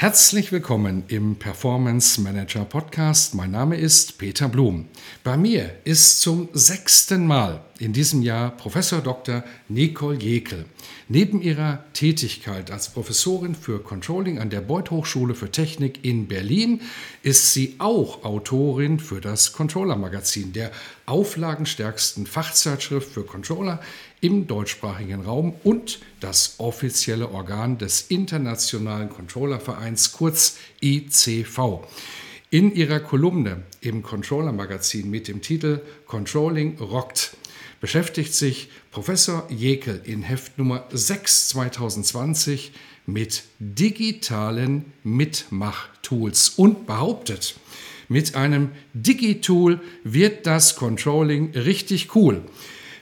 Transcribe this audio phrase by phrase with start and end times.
[0.00, 3.34] Herzlich willkommen im Performance Manager Podcast.
[3.34, 4.86] Mein Name ist Peter Blum.
[5.24, 9.44] Bei mir ist zum sechsten Mal in diesem Jahr Professor Dr.
[9.68, 10.64] Nicole Jekel.
[11.08, 16.80] Neben ihrer Tätigkeit als Professorin für Controlling an der Beuth Hochschule für Technik in Berlin
[17.22, 20.72] ist sie auch Autorin für das Controller Magazin, der
[21.06, 23.80] auflagenstärksten Fachzeitschrift für Controller
[24.20, 31.86] im deutschsprachigen Raum und das offizielle Organ des Internationalen Controllervereins, kurz ICV.
[32.50, 37.36] In ihrer Kolumne im Controller Magazin mit dem Titel Controlling rockt
[37.80, 42.72] beschäftigt sich Professor Jekel in Heft Nummer 6 2020
[43.06, 47.54] mit digitalen Mitmachtools und behauptet,
[48.08, 52.42] mit einem Digitool wird das Controlling richtig cool.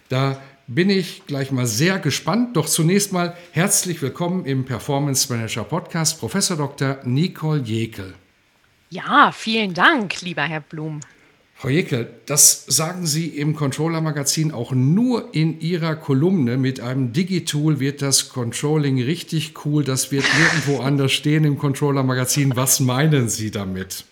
[0.09, 2.57] Da bin ich gleich mal sehr gespannt.
[2.57, 6.99] Doch zunächst mal herzlich willkommen im Performance Manager Podcast, Professor Dr.
[7.05, 8.15] Nicole Jekel.
[8.91, 11.01] Ja, vielen Dank, lieber Herr Blum.
[11.59, 16.59] Frau Jekel, das sagen Sie im Controller-Magazin auch nur in Ihrer Kolumne.
[16.59, 19.83] Mit einem Digitool wird das Controlling richtig cool.
[19.83, 22.55] Das wird nirgendwo anders stehen im Controller-Magazin.
[22.57, 24.05] Was meinen Sie damit?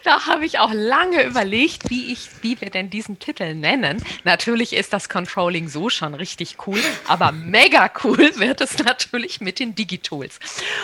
[0.04, 4.02] da habe ich auch lange überlegt, wie, ich, wie wir denn diesen Titel nennen.
[4.24, 9.58] Natürlich ist das Controlling so schon richtig cool, aber mega cool wird es natürlich mit
[9.58, 10.38] den Digitools.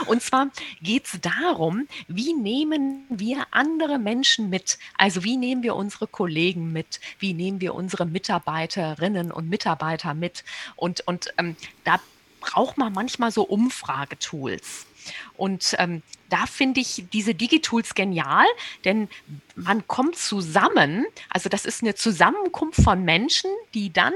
[0.06, 0.48] Und zwar
[0.82, 4.78] geht es darum, wie nehmen wir andere Menschen mit?
[4.96, 7.00] Also wie nehmen wir unsere Kollegen mit?
[7.18, 10.44] Wie nehmen wir unsere Mitarbeiterinnen und Mitarbeiter mit?
[10.76, 12.00] Und, und ähm, da
[12.40, 14.85] braucht man manchmal so Umfragetools.
[15.36, 18.46] Und ähm, da finde ich diese Digitools genial,
[18.84, 19.08] denn
[19.54, 21.06] man kommt zusammen.
[21.30, 24.12] Also das ist eine Zusammenkunft von Menschen, die dann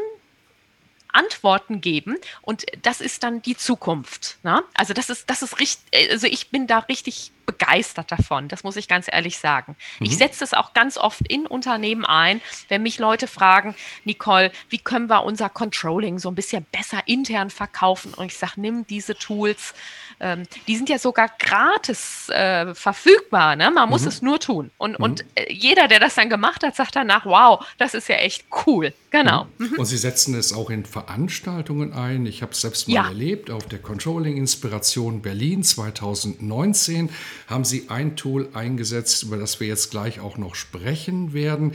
[1.12, 4.39] Antworten geben und das ist dann die Zukunft.
[4.43, 4.62] Ne?
[4.75, 8.77] Also das ist, das ist richtig, also ich bin da richtig begeistert davon, das muss
[8.77, 9.77] ich ganz ehrlich sagen.
[9.99, 10.06] Mhm.
[10.06, 13.75] Ich setze es auch ganz oft in Unternehmen ein, wenn mich Leute fragen,
[14.05, 18.15] Nicole, wie können wir unser Controlling so ein bisschen besser intern verkaufen?
[18.15, 19.75] Und ich sage, nimm diese Tools,
[20.21, 23.71] ähm, die sind ja sogar gratis äh, verfügbar, ne?
[23.71, 24.09] man muss mhm.
[24.09, 24.71] es nur tun.
[24.77, 25.05] Und, mhm.
[25.05, 28.45] und äh, jeder, der das dann gemacht hat, sagt danach, wow, das ist ja echt
[28.67, 28.93] cool.
[29.11, 29.47] Genau.
[29.59, 29.67] Mhm.
[29.67, 29.79] mhm.
[29.79, 32.27] Und Sie setzen es auch in Veranstaltungen ein.
[32.27, 33.09] Ich habe es selbst mal ja.
[33.09, 37.11] erlebt auf der Controlling Inspiration Berlin 2019
[37.47, 41.73] haben Sie ein Tool eingesetzt, über das wir jetzt gleich auch noch sprechen werden.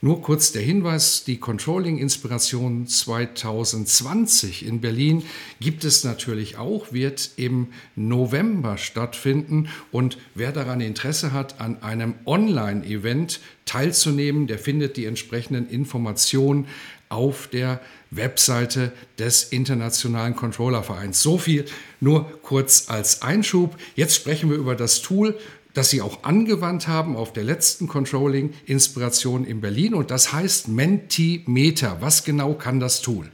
[0.00, 5.24] Nur kurz der Hinweis, die Controlling Inspiration 2020 in Berlin
[5.58, 12.14] gibt es natürlich auch, wird im November stattfinden und wer daran Interesse hat, an einem
[12.26, 16.68] Online-Event teilzunehmen, der findet die entsprechenden Informationen
[17.08, 17.80] auf der
[18.10, 21.22] Webseite des Internationalen Controllervereins.
[21.22, 21.64] So viel
[22.00, 23.76] nur kurz als Einschub.
[23.94, 25.38] Jetzt sprechen wir über das Tool,
[25.74, 31.98] das Sie auch angewandt haben auf der letzten Controlling-Inspiration in Berlin und das heißt Mentimeter.
[32.00, 33.30] Was genau kann das Tool?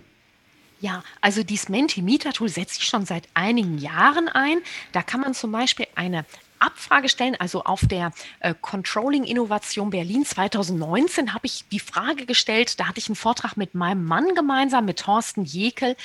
[0.81, 4.59] Ja, also dieses Mentimeter-Tool setze ich schon seit einigen Jahren ein.
[4.93, 6.27] Da kann man zum Beispiel eine
[6.65, 7.37] Abfrage stellen.
[7.39, 12.99] Also auf der äh, Controlling Innovation Berlin 2019 habe ich die Frage gestellt, da hatte
[12.99, 15.97] ich einen Vortrag mit meinem Mann gemeinsam, mit Thorsten Jekel,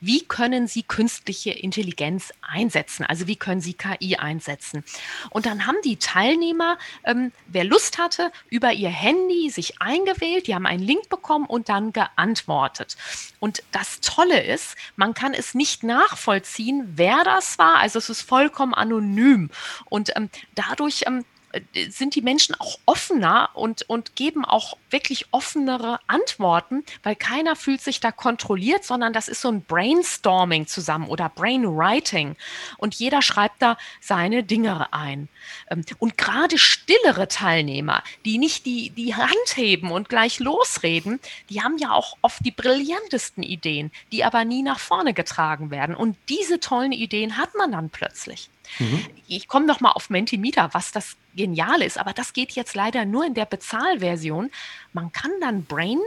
[0.00, 3.04] wie können Sie künstliche Intelligenz einsetzen?
[3.04, 4.84] Also wie können Sie KI einsetzen?
[5.30, 10.54] Und dann haben die Teilnehmer, ähm, wer Lust hatte, über ihr Handy sich eingewählt, die
[10.54, 12.96] haben einen Link bekommen und dann geantwortet.
[13.40, 17.76] Und das Tolle ist, man kann es nicht nachvollziehen, wer das war.
[17.76, 19.50] Also es ist vollkommen anonym.
[19.86, 24.76] Und und ähm, dadurch ähm, äh, sind die Menschen auch offener und, und geben auch
[24.90, 30.66] wirklich offenere Antworten, weil keiner fühlt sich da kontrolliert, sondern das ist so ein Brainstorming
[30.66, 32.36] zusammen oder Brainwriting.
[32.76, 35.28] Und jeder schreibt da seine Dinge ein.
[35.70, 41.18] Ähm, und gerade stillere Teilnehmer, die nicht die, die Hand heben und gleich losreden,
[41.48, 45.96] die haben ja auch oft die brillantesten Ideen, die aber nie nach vorne getragen werden.
[45.96, 48.50] Und diese tollen Ideen hat man dann plötzlich.
[48.78, 49.06] Mhm.
[49.26, 53.04] Ich komme noch mal auf Mentimeter, was das Geniale ist, aber das geht jetzt leider
[53.04, 54.50] nur in der Bezahlversion.
[54.92, 56.00] Man kann dann Brain,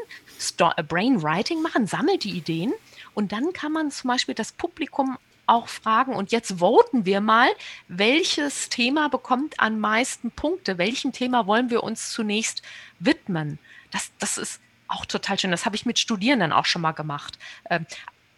[0.88, 2.74] Brainwriting machen, sammelt die Ideen
[3.14, 5.18] Und dann kann man zum Beispiel das Publikum
[5.48, 7.48] auch fragen, und jetzt voten wir mal,
[7.88, 10.78] welches Thema bekommt am meisten Punkte?
[10.78, 12.62] Welchem Thema wollen wir uns zunächst
[13.00, 13.58] widmen?
[13.92, 15.52] Das, das ist auch total schön.
[15.52, 17.40] Das habe ich mit Studierenden auch schon mal gemacht.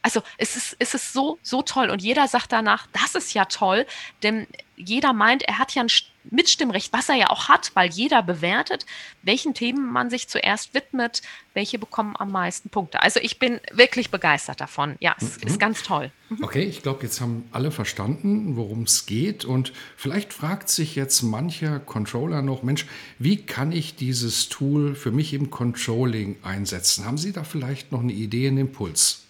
[0.09, 1.91] Also es ist, es ist so, so toll.
[1.91, 3.85] Und jeder sagt danach, das ist ja toll,
[4.23, 5.89] denn jeder meint, er hat ja ein
[6.31, 8.87] Mitstimmrecht, was er ja auch hat, weil jeder bewertet,
[9.21, 11.21] welchen Themen man sich zuerst widmet,
[11.53, 13.03] welche bekommen am meisten Punkte.
[13.03, 14.95] Also ich bin wirklich begeistert davon.
[14.99, 15.47] Ja, es mhm.
[15.47, 16.11] ist ganz toll.
[16.29, 16.43] Mhm.
[16.43, 19.45] Okay, ich glaube, jetzt haben alle verstanden, worum es geht.
[19.45, 22.87] Und vielleicht fragt sich jetzt mancher Controller noch, Mensch,
[23.19, 27.05] wie kann ich dieses Tool für mich im Controlling einsetzen?
[27.05, 29.28] Haben Sie da vielleicht noch eine Idee, einen Impuls?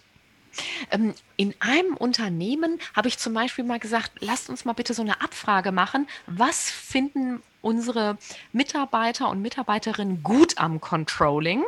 [0.90, 5.02] Ähm, in einem Unternehmen habe ich zum Beispiel mal gesagt, lasst uns mal bitte so
[5.02, 6.08] eine Abfrage machen.
[6.26, 8.16] Was finden unsere
[8.52, 11.62] Mitarbeiter und Mitarbeiterinnen gut am Controlling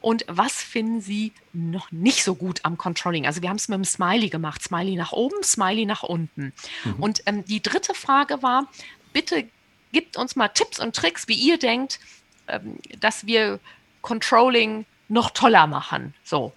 [0.00, 3.26] und was finden sie noch nicht so gut am Controlling?
[3.26, 6.52] Also wir haben es mit dem Smiley gemacht, Smiley nach oben, Smiley nach unten.
[6.84, 6.94] Mhm.
[6.98, 8.68] Und ähm, die dritte Frage war,
[9.12, 9.48] bitte
[9.92, 12.00] gebt uns mal Tipps und Tricks, wie ihr denkt,
[12.48, 13.60] ähm, dass wir
[14.00, 16.14] Controlling noch toller machen.
[16.24, 16.52] So,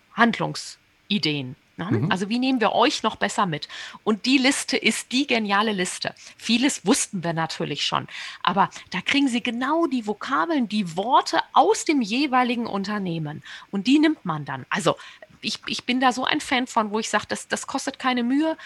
[1.09, 1.55] Handlungsideen.
[1.77, 1.85] Ne?
[1.91, 2.11] Mhm.
[2.11, 3.67] Also wie nehmen wir euch noch besser mit?
[4.03, 6.13] Und die Liste ist die geniale Liste.
[6.37, 8.07] Vieles wussten wir natürlich schon,
[8.43, 13.99] aber da kriegen Sie genau die Vokabeln, die Worte aus dem jeweiligen Unternehmen und die
[13.99, 14.65] nimmt man dann.
[14.69, 14.95] Also
[15.41, 18.23] ich, ich bin da so ein Fan von, wo ich sage, das, das kostet keine
[18.23, 18.57] Mühe,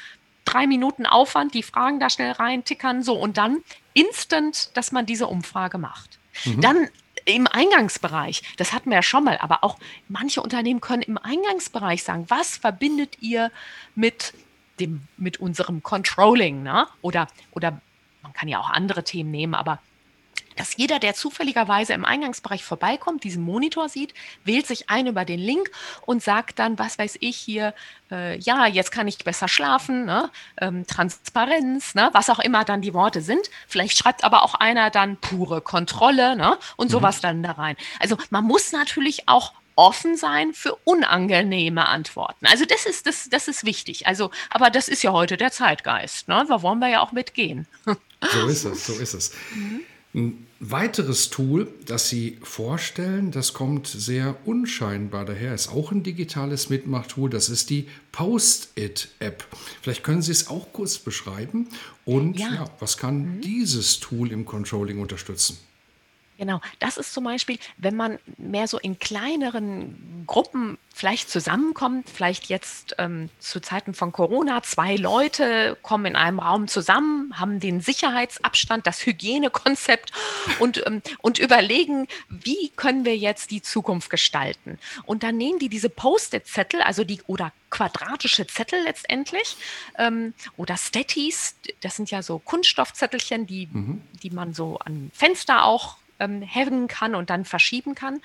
[0.46, 3.58] drei Minuten Aufwand, die Fragen da schnell rein tickern, so und dann
[3.94, 6.20] instant, dass man diese Umfrage macht.
[6.46, 6.62] Mhm.
[6.62, 6.90] Dann
[7.36, 9.78] im Eingangsbereich, das hatten wir ja schon mal, aber auch
[10.08, 13.52] manche Unternehmen können im Eingangsbereich sagen, was verbindet ihr
[13.96, 14.34] mit
[14.80, 16.88] dem, mit unserem Controlling, ne?
[17.02, 17.82] Oder, oder
[18.22, 19.80] man kann ja auch andere Themen nehmen, aber
[20.60, 24.14] dass jeder, der zufälligerweise im Eingangsbereich vorbeikommt, diesen Monitor sieht,
[24.44, 25.72] wählt sich ein über den Link
[26.06, 27.74] und sagt dann, was weiß ich hier,
[28.12, 30.30] äh, ja, jetzt kann ich besser schlafen, ne?
[30.60, 32.10] ähm, Transparenz, ne?
[32.12, 33.50] was auch immer dann die Worte sind.
[33.70, 36.58] Vielleicht schreibt aber auch einer dann pure Kontrolle ne?
[36.76, 36.92] und mhm.
[36.92, 37.22] sowas mhm.
[37.22, 37.78] dann da rein.
[38.02, 42.48] Also man muss natürlich auch offen sein für unangenehme Antworten.
[42.48, 44.08] Also das ist, das, das ist wichtig.
[44.08, 46.28] Also, aber das ist ja heute der Zeitgeist.
[46.28, 46.46] Ne?
[46.50, 47.66] Da wollen wir ja auch mitgehen.
[47.86, 49.32] So ist es, so ist es.
[49.56, 49.86] Mhm.
[50.14, 56.70] Ein weiteres Tool, das Sie vorstellen, das kommt sehr unscheinbar daher, ist auch ein digitales
[56.70, 59.46] Mitmachtool, das ist die Post-it-App.
[59.82, 61.68] Vielleicht können Sie es auch kurz beschreiben
[62.06, 62.54] und ja.
[62.54, 63.42] Ja, was kann mhm.
[63.42, 65.58] dieses Tool im Controlling unterstützen?
[66.40, 72.46] Genau, das ist zum Beispiel, wenn man mehr so in kleineren Gruppen vielleicht zusammenkommt, vielleicht
[72.46, 77.82] jetzt ähm, zu Zeiten von Corona, zwei Leute kommen in einem Raum zusammen, haben den
[77.82, 80.14] Sicherheitsabstand, das Hygienekonzept
[80.60, 84.80] und, ähm, und überlegen, wie können wir jetzt die Zukunft gestalten.
[85.06, 89.58] Und dann nehmen die diese Post-it-Zettel, also die oder quadratische Zettel letztendlich
[89.98, 94.02] ähm, oder Stetties, das sind ja so Kunststoffzettelchen, die, mhm.
[94.24, 98.22] die man so an Fenster auch ähm, hängen kann und dann verschieben kann.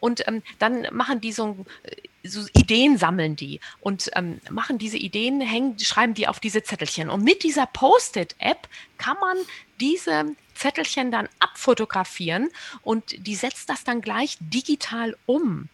[0.00, 4.98] Und ähm, dann machen die so, äh, so, Ideen sammeln die und ähm, machen diese
[4.98, 7.10] Ideen, hängen, schreiben die auf diese Zettelchen.
[7.10, 8.68] Und mit dieser Post-it-App
[8.98, 9.36] kann man
[9.80, 12.50] diese Zettelchen dann abfotografieren
[12.82, 15.68] und die setzt das dann gleich digital um.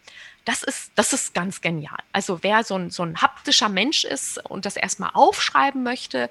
[0.45, 1.99] Das ist, das ist ganz genial.
[2.13, 6.29] Also wer so ein, so ein haptischer Mensch ist und das erstmal aufschreiben möchte,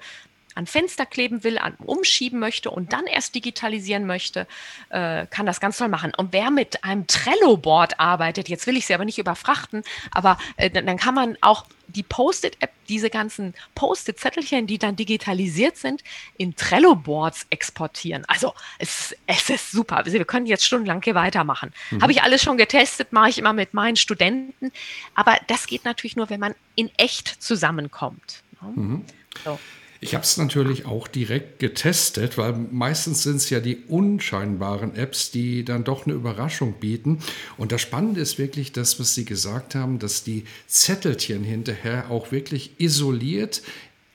[0.55, 4.47] an Fenster kleben will, an umschieben möchte und dann erst digitalisieren möchte,
[4.89, 6.13] äh, kann das ganz toll machen.
[6.15, 10.69] Und wer mit einem Trello-Board arbeitet, jetzt will ich sie aber nicht überfrachten, aber äh,
[10.69, 16.03] dann kann man auch die Post-it-App, diese ganzen Post-it-Zettelchen, die dann digitalisiert sind,
[16.37, 18.25] in Trello-Boards exportieren.
[18.27, 19.97] Also es, es ist super.
[19.97, 21.73] Also wir können jetzt stundenlang hier weitermachen.
[21.91, 22.01] Mhm.
[22.01, 24.71] Habe ich alles schon getestet, mache ich immer mit meinen Studenten.
[25.15, 28.43] Aber das geht natürlich nur, wenn man in echt zusammenkommt.
[28.61, 29.05] Mhm.
[29.43, 29.59] So.
[30.03, 35.31] Ich habe es natürlich auch direkt getestet, weil meistens sind es ja die unscheinbaren Apps,
[35.31, 37.19] die dann doch eine Überraschung bieten.
[37.55, 42.33] Und das Spannende ist wirklich das, was Sie gesagt haben, dass die Zettelchen hinterher auch
[42.33, 43.61] wirklich isoliert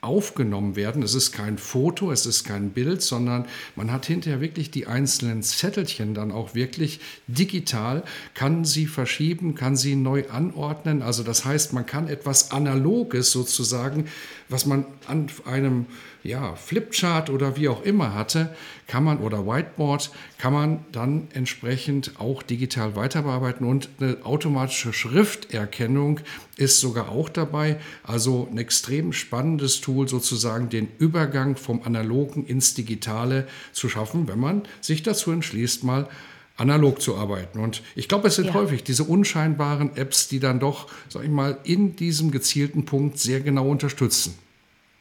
[0.00, 1.02] aufgenommen werden.
[1.02, 5.42] Es ist kein Foto, es ist kein Bild, sondern man hat hinterher wirklich die einzelnen
[5.42, 8.04] Zettelchen dann auch wirklich digital,
[8.34, 11.02] kann sie verschieben, kann sie neu anordnen.
[11.02, 14.04] Also das heißt, man kann etwas Analoges sozusagen,
[14.48, 15.86] was man an einem
[16.22, 18.54] ja, Flipchart oder wie auch immer hatte,
[18.86, 24.92] kann man oder Whiteboard, kann man dann entsprechend auch digital weiter bearbeiten und eine automatische
[24.92, 26.20] Schrifterkennung
[26.56, 27.78] ist sogar auch dabei.
[28.02, 34.40] Also ein extrem spannendes Tool, sozusagen den Übergang vom Analogen ins Digitale zu schaffen, wenn
[34.40, 36.08] man sich dazu entschließt, mal
[36.58, 37.60] analog zu arbeiten.
[37.60, 38.54] Und ich glaube, es sind Ja.
[38.54, 43.40] häufig diese unscheinbaren Apps, die dann doch, sag ich mal, in diesem gezielten Punkt sehr
[43.40, 44.36] genau unterstützen.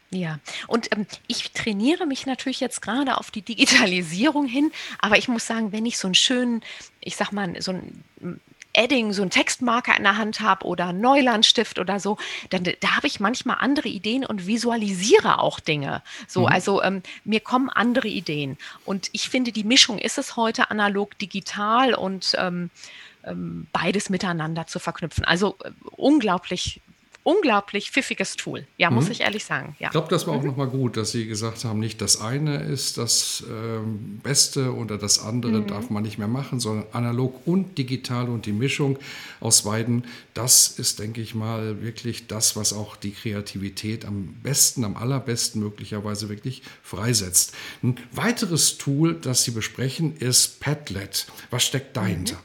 [0.10, 5.28] Ja, und ähm, ich trainiere mich natürlich jetzt gerade auf die Digitalisierung hin, aber ich
[5.28, 6.62] muss sagen, wenn ich so einen schönen,
[7.02, 8.40] ich sag mal, so ein
[8.78, 12.18] Edding, so einen Textmarker in der Hand habe oder einen Neulandstift oder so,
[12.50, 16.04] dann da habe ich manchmal andere Ideen und visualisiere auch Dinge.
[16.28, 18.58] So, also ähm, mir kommen andere Ideen.
[18.86, 22.70] Und ich finde, die Mischung ist es heute analog, digital und ähm,
[23.24, 25.26] ähm, beides miteinander zu verknüpfen.
[25.26, 26.82] Also äh, unglaublich,
[27.28, 28.66] unglaublich pfiffiges Tool.
[28.78, 29.76] Ja, muss ich ehrlich sagen.
[29.80, 29.88] Ja.
[29.88, 32.98] Ich glaube, das war auch nochmal gut, dass Sie gesagt haben, nicht das eine ist
[32.98, 38.30] das ähm, Beste oder das andere darf man nicht mehr machen, sondern analog und digital
[38.30, 38.98] und die Mischung
[39.42, 44.86] aus beiden, das ist, denke ich mal, wirklich das, was auch die Kreativität am besten,
[44.86, 47.54] am allerbesten möglicherweise wirklich freisetzt.
[47.84, 51.28] Ein weiteres Tool, das Sie besprechen, ist Padlet.
[51.50, 52.38] Was steckt dahinter?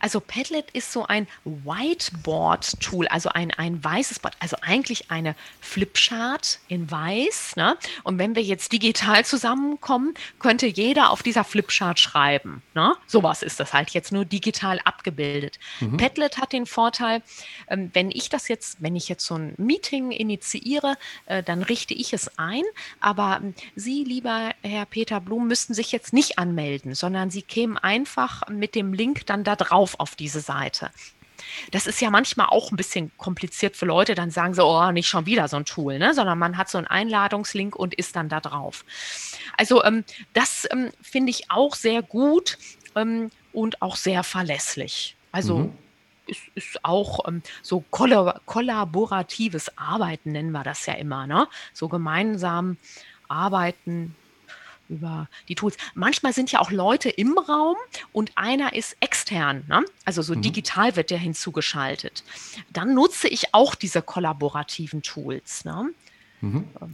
[0.00, 6.60] Also Padlet ist so ein Whiteboard-Tool, also ein, ein weißes Board, also eigentlich eine Flipchart
[6.68, 7.56] in weiß.
[7.56, 7.76] Ne?
[8.02, 12.62] Und wenn wir jetzt digital zusammenkommen, könnte jeder auf dieser Flipchart schreiben.
[12.74, 12.94] Ne?
[13.06, 15.58] Sowas ist das halt jetzt nur digital abgebildet.
[15.96, 17.22] Padlet hat den Vorteil,
[17.68, 20.96] ähm, wenn ich das jetzt, wenn ich jetzt so ein Meeting initiiere,
[21.26, 22.62] äh, dann richte ich es ein.
[23.00, 27.76] Aber ähm, Sie, lieber Herr Peter Blum, müssten sich jetzt nicht anmelden, sondern Sie kämen
[27.76, 30.90] einfach mit dem Link dann da drauf auf diese Seite.
[31.70, 35.08] Das ist ja manchmal auch ein bisschen kompliziert für Leute, dann sagen sie, oh, nicht
[35.08, 36.14] schon wieder so ein Tool, ne?
[36.14, 38.84] sondern man hat so einen Einladungslink und ist dann da drauf.
[39.56, 42.58] Also ähm, das ähm, finde ich auch sehr gut
[42.94, 45.16] ähm, und auch sehr verlässlich.
[45.32, 45.70] Also
[46.26, 51.48] ist, ist auch ähm, so kolla kollaboratives Arbeiten, nennen wir das ja immer, ne?
[51.72, 52.76] so gemeinsam
[53.28, 54.14] arbeiten
[54.88, 55.76] über die Tools.
[55.94, 57.76] Manchmal sind ja auch Leute im Raum
[58.12, 59.84] und einer ist extern, ne?
[60.04, 62.24] also so digital wird der hinzugeschaltet.
[62.72, 65.64] Dann nutze ich auch diese kollaborativen Tools.
[65.64, 65.90] Ne?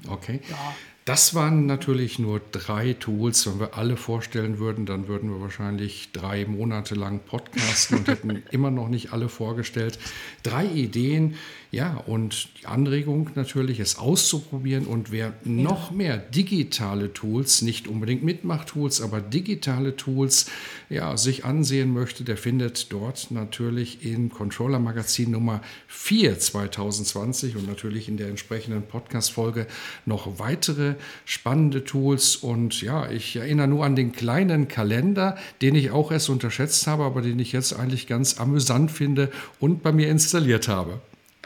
[0.09, 0.41] Okay.
[0.49, 0.75] Ja.
[1.05, 3.45] Das waren natürlich nur drei Tools.
[3.47, 8.45] Wenn wir alle vorstellen würden, dann würden wir wahrscheinlich drei Monate lang podcasten und hätten
[8.53, 9.99] immer noch nicht alle vorgestellt.
[10.45, 11.35] Drei Ideen,
[11.73, 14.87] ja, und die Anregung natürlich, es auszuprobieren.
[14.87, 20.47] Und wer noch mehr digitale Tools, nicht unbedingt Mitmachtools, aber digitale Tools,
[20.89, 27.67] ja, sich ansehen möchte, der findet dort natürlich in Controller Magazin Nummer 4 2020 und
[27.67, 29.67] natürlich in der entsprechenden Podcast-Folge
[30.07, 30.92] noch weitere
[31.25, 32.37] spannende Tools.
[32.37, 37.05] Und ja, ich erinnere nur an den kleinen Kalender, den ich auch erst unterschätzt habe,
[37.05, 39.31] aber den ich jetzt eigentlich ganz amüsant finde
[39.61, 41.01] und bei mir installiert habe.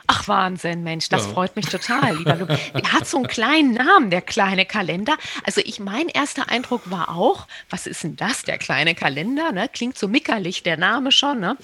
[0.08, 1.32] Ach Wahnsinn, Mensch, das Ja.
[1.32, 2.56] freut mich total, lieber Luke.
[2.74, 5.16] Der hat so einen kleinen Namen, der kleine Kalender.
[5.42, 9.50] Also ich, mein erster Eindruck war auch, was ist denn das, der kleine Kalender?
[9.50, 9.68] Ne?
[9.72, 11.40] Klingt so mickerlich, der Name schon.
[11.40, 11.56] Ne?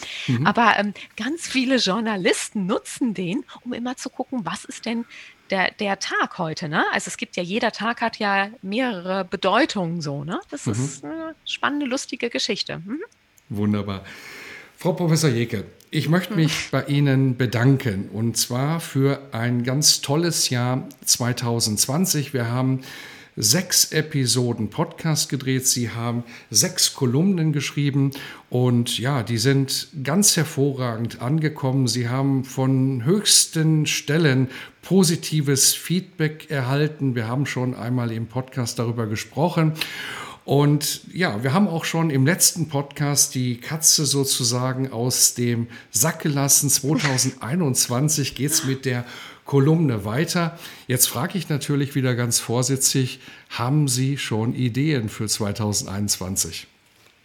[0.43, 5.05] Aber ähm, ganz viele Journalisten nutzen den, um immer zu gucken, was ist denn
[5.53, 6.69] der, der Tag heute.
[6.69, 6.85] Ne?
[6.93, 10.25] Also es gibt ja, jeder Tag hat ja mehrere Bedeutungen so.
[10.25, 10.41] Ne?
[10.51, 12.79] Das ist eine spannende, lustige Geschichte.
[12.79, 13.01] Mhm.
[13.51, 14.03] Wunderbar.
[14.79, 20.49] Frau Professor Jecke, ich möchte mich bei Ihnen bedanken und zwar für ein ganz tolles
[20.49, 22.33] Jahr 2020.
[22.33, 22.81] Wir haben
[23.37, 25.67] sechs Episoden Podcast gedreht.
[25.67, 28.11] Sie haben sechs Kolumnen geschrieben
[28.51, 31.89] und ja, die sind ganz hervorragend angekommen.
[31.89, 34.49] Sie haben von höchsten Stellen
[34.83, 37.15] positives Feedback erhalten.
[37.15, 39.73] Wir haben schon einmal im Podcast darüber gesprochen.
[40.45, 46.21] Und ja, wir haben auch schon im letzten Podcast die Katze sozusagen aus dem Sack
[46.21, 46.69] gelassen.
[46.69, 49.05] 2021 geht es mit der
[49.53, 50.59] Kolumne weiter.
[50.87, 56.67] Jetzt frage ich natürlich wieder ganz vorsitzig, haben Sie schon Ideen für 2021?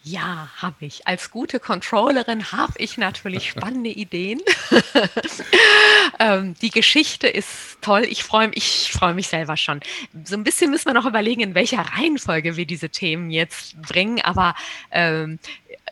[0.04, 1.08] Ja, habe ich.
[1.08, 4.42] Als gute Controllerin habe ich natürlich spannende Ideen.
[6.20, 8.04] ähm, die Geschichte ist toll.
[8.04, 9.80] Ich freue mich, ich freue mich selber schon.
[10.26, 14.20] So ein bisschen müssen wir noch überlegen, in welcher Reihenfolge wir diese Themen jetzt bringen.
[14.20, 14.54] Aber
[14.92, 15.40] ähm,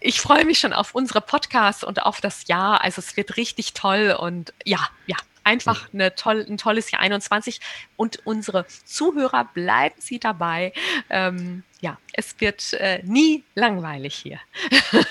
[0.02, 2.84] ich freue mich schon auf unsere Podcasts und auf das Jahr.
[2.84, 5.16] Also es wird richtig toll und ja, ja.
[5.46, 7.62] Einfach eine toll, ein tolles Jahr 21
[7.96, 10.74] und unsere Zuhörer bleiben Sie dabei.
[11.10, 14.40] Ähm, ja, es wird äh, nie langweilig hier.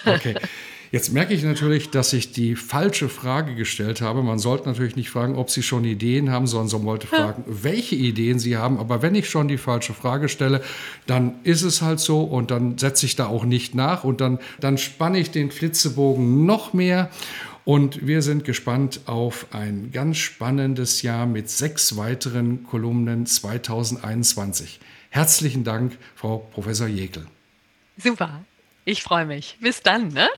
[0.04, 0.34] Okay.
[0.94, 4.22] Jetzt merke ich natürlich, dass ich die falsche Frage gestellt habe.
[4.22, 7.96] Man sollte natürlich nicht fragen, ob Sie schon Ideen haben, sondern man wollte fragen, welche
[7.96, 8.78] Ideen Sie haben.
[8.78, 10.62] Aber wenn ich schon die falsche Frage stelle,
[11.08, 14.38] dann ist es halt so und dann setze ich da auch nicht nach und dann,
[14.60, 17.10] dann spanne ich den Flitzebogen noch mehr.
[17.64, 24.80] Und wir sind gespannt auf ein ganz spannendes Jahr mit sechs weiteren Kolumnen 2021.
[25.08, 27.26] Herzlichen Dank, Frau Professor Jekel.
[27.96, 28.44] Super.
[28.84, 29.56] Ich freue mich.
[29.60, 30.28] Bis dann, ne?